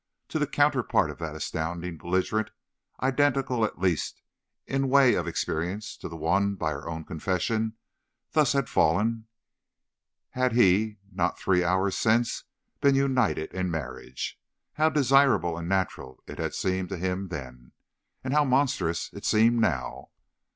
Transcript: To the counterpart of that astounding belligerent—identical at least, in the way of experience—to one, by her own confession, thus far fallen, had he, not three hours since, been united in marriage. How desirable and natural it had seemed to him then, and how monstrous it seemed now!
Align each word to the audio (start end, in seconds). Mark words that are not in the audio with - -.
To 0.29 0.39
the 0.39 0.47
counterpart 0.47 1.11
of 1.11 1.19
that 1.19 1.35
astounding 1.35 1.99
belligerent—identical 1.99 3.63
at 3.63 3.77
least, 3.77 4.23
in 4.65 4.81
the 4.81 4.87
way 4.87 5.13
of 5.13 5.27
experience—to 5.27 6.07
one, 6.09 6.55
by 6.55 6.71
her 6.71 6.89
own 6.89 7.03
confession, 7.03 7.73
thus 8.31 8.53
far 8.53 8.65
fallen, 8.65 9.27
had 10.31 10.53
he, 10.53 10.97
not 11.11 11.37
three 11.37 11.63
hours 11.63 11.95
since, 11.95 12.45
been 12.79 12.95
united 12.95 13.53
in 13.53 13.69
marriage. 13.69 14.41
How 14.73 14.89
desirable 14.89 15.55
and 15.55 15.69
natural 15.69 16.23
it 16.25 16.39
had 16.39 16.55
seemed 16.55 16.89
to 16.89 16.97
him 16.97 17.27
then, 17.27 17.71
and 18.23 18.33
how 18.33 18.43
monstrous 18.43 19.11
it 19.13 19.23
seemed 19.23 19.59
now! 19.61 20.09